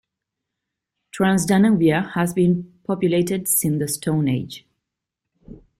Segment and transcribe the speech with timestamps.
[1.13, 4.65] Transdanubia has been populated since the Stone Age.